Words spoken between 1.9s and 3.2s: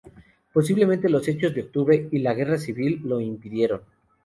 y la guerra civil